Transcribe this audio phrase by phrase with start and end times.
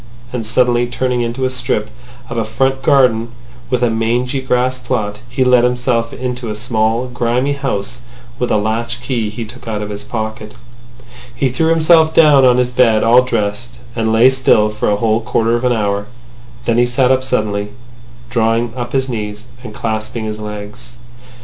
[0.33, 1.91] And suddenly turning into a strip
[2.27, 3.27] of a front garden
[3.69, 8.01] with a mangy grass plot, he let himself into a small grimy house
[8.39, 10.55] with a latch key he took out of his pocket.
[11.35, 15.21] He threw himself down on his bed all dressed, and lay still for a whole
[15.21, 16.07] quarter of an hour.
[16.65, 17.67] Then he sat up suddenly,
[18.31, 20.97] drawing up his knees, and clasping his legs.